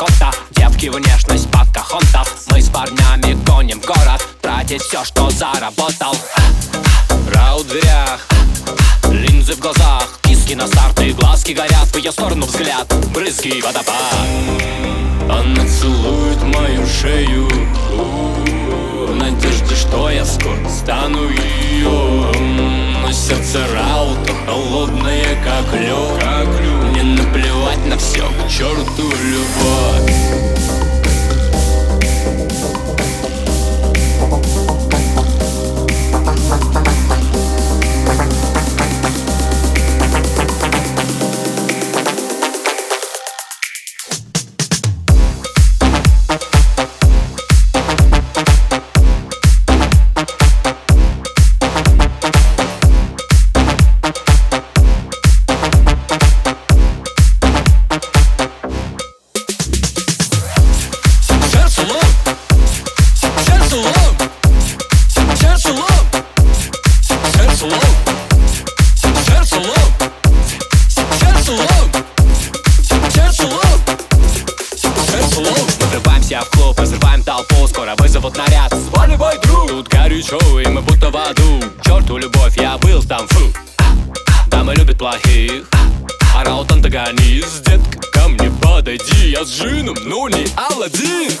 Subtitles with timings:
[0.00, 6.16] панна-кота Девки внешность покахонтов Мы с парнями гоним город Тратить все, что заработал.
[7.32, 8.26] Рау в дверях
[9.10, 10.18] Линзы в глазах.
[10.22, 12.86] Киски на старт и глазки горят В ее сторону взгляд.
[13.12, 13.96] Брызги водопад.
[15.28, 17.48] Она целует мою шею.
[19.08, 22.32] В надежде, что я скоро стану ее
[23.02, 26.48] Но сердце раута холодное, как лед
[26.90, 29.79] Мне наплевать на все, к черту любовь
[76.30, 78.72] врываемся в клуб, разрываем толпу Скоро вызовут наряд.
[78.72, 79.68] Сваливай, друг.
[79.68, 81.60] Тут горячо, мы будто в аду.
[81.84, 83.52] Черту любовь, я был там, фу.
[84.46, 85.64] Дамы любят плохих.
[86.34, 89.30] Араут антагонист Детка, ко мне подойди.
[89.30, 91.32] Я с джином, но не Алладин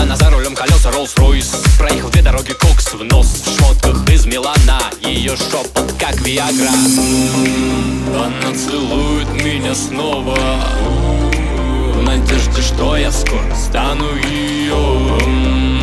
[0.00, 1.78] Она за рулем колеса Rolls-Royce.
[1.78, 3.26] Проехал две дороги кокс в нос.
[3.44, 4.80] В шмотках из Милана.
[5.02, 6.70] Ее шепот как Виагра.
[8.16, 10.38] Она целует меня снова.
[11.94, 15.18] В надежде, что я скоро стану ее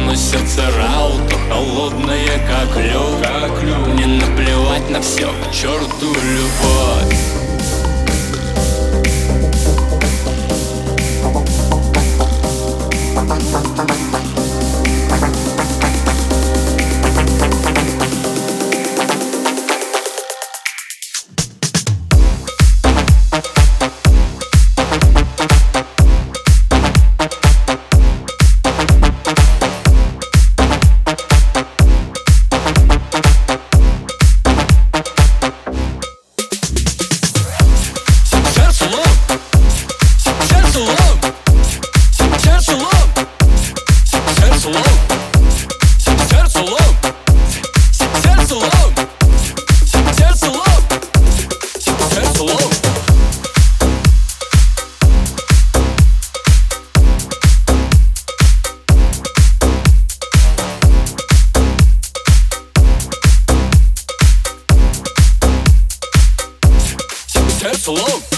[0.03, 3.88] Но сердце раута холодное, как лед.
[3.94, 6.66] Мне наплевать на все, к черту любовь
[67.59, 68.36] Teflon.